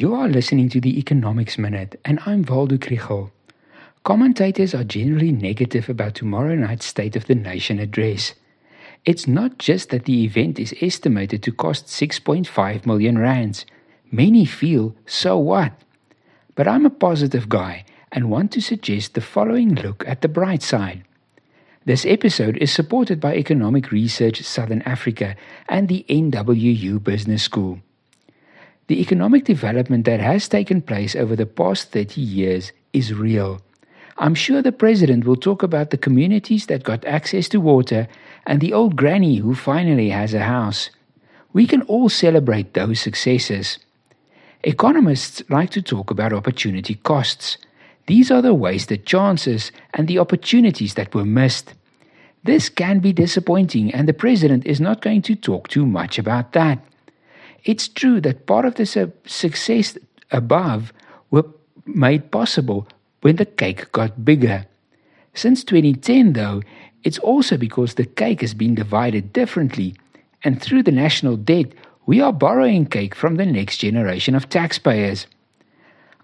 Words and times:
You 0.00 0.14
are 0.14 0.28
listening 0.28 0.70
to 0.70 0.80
the 0.80 0.98
Economics 0.98 1.58
Minute, 1.58 2.00
and 2.06 2.20
I'm 2.24 2.42
Waldo 2.42 2.78
Krugell. 2.78 3.32
Commentators 4.02 4.74
are 4.74 4.82
generally 4.82 5.30
negative 5.30 5.90
about 5.90 6.14
tomorrow 6.14 6.54
night's 6.54 6.86
State 6.86 7.16
of 7.16 7.26
the 7.26 7.34
Nation 7.34 7.78
address. 7.78 8.32
It's 9.04 9.28
not 9.28 9.58
just 9.58 9.90
that 9.90 10.06
the 10.06 10.24
event 10.24 10.58
is 10.58 10.74
estimated 10.80 11.42
to 11.42 11.52
cost 11.52 11.84
6.5 11.88 12.86
million 12.86 13.18
rands. 13.18 13.66
Many 14.10 14.46
feel, 14.46 14.94
so 15.04 15.36
what? 15.36 15.74
But 16.54 16.66
I'm 16.66 16.86
a 16.86 16.96
positive 17.06 17.50
guy 17.50 17.84
and 18.10 18.30
want 18.30 18.52
to 18.52 18.62
suggest 18.62 19.12
the 19.12 19.20
following 19.20 19.74
look 19.74 20.02
at 20.08 20.22
the 20.22 20.28
bright 20.28 20.62
side. 20.62 21.04
This 21.84 22.06
episode 22.06 22.56
is 22.56 22.72
supported 22.72 23.20
by 23.20 23.34
Economic 23.34 23.90
Research 23.90 24.40
Southern 24.44 24.80
Africa 24.80 25.36
and 25.68 25.88
the 25.88 26.06
NWU 26.08 27.04
Business 27.04 27.42
School. 27.42 27.80
The 28.90 29.00
economic 29.00 29.44
development 29.44 30.04
that 30.06 30.18
has 30.18 30.48
taken 30.48 30.82
place 30.82 31.14
over 31.14 31.36
the 31.36 31.46
past 31.46 31.92
30 31.92 32.20
years 32.20 32.72
is 32.92 33.14
real. 33.14 33.62
I'm 34.18 34.34
sure 34.34 34.62
the 34.62 34.72
president 34.72 35.24
will 35.24 35.36
talk 35.36 35.62
about 35.62 35.90
the 35.90 35.96
communities 35.96 36.66
that 36.66 36.82
got 36.82 37.04
access 37.04 37.48
to 37.50 37.60
water 37.60 38.08
and 38.48 38.60
the 38.60 38.72
old 38.72 38.96
granny 38.96 39.36
who 39.36 39.54
finally 39.54 40.08
has 40.08 40.34
a 40.34 40.40
house. 40.40 40.90
We 41.52 41.68
can 41.68 41.82
all 41.82 42.08
celebrate 42.08 42.74
those 42.74 42.98
successes. 42.98 43.78
Economists 44.64 45.44
like 45.48 45.70
to 45.70 45.82
talk 45.82 46.10
about 46.10 46.32
opportunity 46.32 46.96
costs. 46.96 47.58
These 48.08 48.32
are 48.32 48.42
the 48.42 48.54
wasted 48.54 49.06
chances 49.06 49.70
and 49.94 50.08
the 50.08 50.18
opportunities 50.18 50.94
that 50.94 51.14
were 51.14 51.24
missed. 51.24 51.74
This 52.42 52.68
can 52.68 52.98
be 52.98 53.12
disappointing, 53.12 53.94
and 53.94 54.08
the 54.08 54.20
president 54.24 54.66
is 54.66 54.80
not 54.80 55.00
going 55.00 55.22
to 55.22 55.36
talk 55.36 55.68
too 55.68 55.86
much 55.86 56.18
about 56.18 56.54
that. 56.54 56.80
It's 57.64 57.88
true 57.88 58.20
that 58.22 58.46
part 58.46 58.64
of 58.64 58.76
the 58.76 58.86
su- 58.86 59.12
success 59.26 59.98
above 60.30 60.92
were 61.30 61.46
made 61.86 62.30
possible 62.30 62.88
when 63.20 63.36
the 63.36 63.46
cake 63.46 63.92
got 63.92 64.24
bigger. 64.24 64.66
Since 65.34 65.64
2010, 65.64 66.32
though, 66.32 66.62
it's 67.02 67.18
also 67.18 67.56
because 67.56 67.94
the 67.94 68.04
cake 68.04 68.40
has 68.40 68.54
been 68.54 68.74
divided 68.74 69.32
differently, 69.32 69.94
and 70.42 70.60
through 70.60 70.82
the 70.82 70.92
national 70.92 71.36
debt, 71.36 71.72
we 72.06 72.20
are 72.20 72.32
borrowing 72.32 72.86
cake 72.86 73.14
from 73.14 73.36
the 73.36 73.46
next 73.46 73.78
generation 73.78 74.34
of 74.34 74.48
taxpayers. 74.48 75.26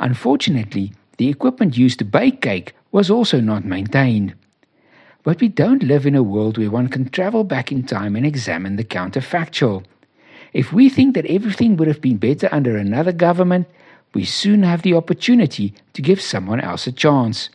Unfortunately, 0.00 0.92
the 1.18 1.28
equipment 1.28 1.76
used 1.76 1.98
to 1.98 2.04
bake 2.04 2.40
cake 2.42 2.74
was 2.92 3.10
also 3.10 3.40
not 3.40 3.64
maintained. 3.64 4.34
But 5.22 5.40
we 5.40 5.48
don't 5.48 5.82
live 5.82 6.06
in 6.06 6.14
a 6.14 6.22
world 6.22 6.58
where 6.58 6.70
one 6.70 6.88
can 6.88 7.08
travel 7.08 7.44
back 7.44 7.72
in 7.72 7.82
time 7.82 8.16
and 8.16 8.24
examine 8.24 8.76
the 8.76 8.84
counterfactual. 8.84 9.84
If 10.52 10.72
we 10.72 10.88
think 10.88 11.14
that 11.14 11.26
everything 11.26 11.76
would 11.76 11.88
have 11.88 12.00
been 12.00 12.16
better 12.16 12.48
under 12.52 12.76
another 12.76 13.12
government, 13.12 13.66
we 14.14 14.24
soon 14.24 14.62
have 14.62 14.82
the 14.82 14.94
opportunity 14.94 15.74
to 15.92 16.02
give 16.02 16.20
someone 16.20 16.60
else 16.60 16.86
a 16.86 16.92
chance. 16.92 17.50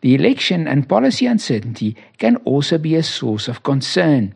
The 0.00 0.14
election 0.14 0.68
and 0.68 0.88
policy 0.88 1.26
uncertainty 1.26 1.96
can 2.18 2.36
also 2.36 2.78
be 2.78 2.94
a 2.94 3.02
source 3.02 3.48
of 3.48 3.64
concern. 3.64 4.34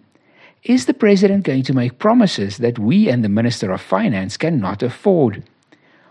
Is 0.64 0.86
the 0.86 0.94
president 0.94 1.44
going 1.44 1.62
to 1.64 1.74
make 1.74 1.98
promises 1.98 2.58
that 2.58 2.78
we 2.78 3.08
and 3.08 3.24
the 3.24 3.28
Minister 3.28 3.72
of 3.72 3.80
Finance 3.80 4.36
cannot 4.36 4.82
afford? 4.82 5.42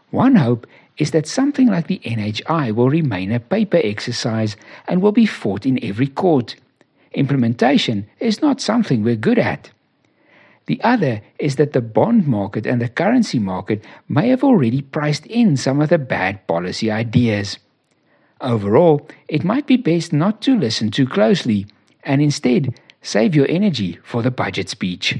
One 0.09 0.35
hope 0.35 0.67
is 0.97 1.11
that 1.11 1.27
something 1.27 1.67
like 1.67 1.87
the 1.87 2.01
NHI 2.03 2.73
will 2.73 2.89
remain 2.89 3.31
a 3.31 3.39
paper 3.39 3.79
exercise 3.83 4.55
and 4.87 5.01
will 5.01 5.11
be 5.11 5.25
fought 5.25 5.65
in 5.65 5.83
every 5.83 6.07
court. 6.07 6.55
Implementation 7.13 8.07
is 8.19 8.41
not 8.41 8.61
something 8.61 9.03
we're 9.03 9.15
good 9.15 9.39
at. 9.39 9.71
The 10.67 10.81
other 10.83 11.21
is 11.39 11.55
that 11.55 11.73
the 11.73 11.81
bond 11.81 12.27
market 12.27 12.65
and 12.65 12.81
the 12.81 12.87
currency 12.87 13.39
market 13.39 13.83
may 14.07 14.29
have 14.29 14.43
already 14.43 14.81
priced 14.81 15.25
in 15.25 15.57
some 15.57 15.81
of 15.81 15.89
the 15.89 15.97
bad 15.97 16.45
policy 16.47 16.91
ideas. 16.91 17.57
Overall, 18.39 19.07
it 19.27 19.43
might 19.43 19.67
be 19.67 19.77
best 19.77 20.13
not 20.13 20.41
to 20.43 20.57
listen 20.57 20.91
too 20.91 21.07
closely 21.07 21.67
and 22.03 22.21
instead 22.21 22.79
save 23.01 23.35
your 23.35 23.47
energy 23.49 23.99
for 24.03 24.21
the 24.21 24.31
budget 24.31 24.69
speech. 24.69 25.19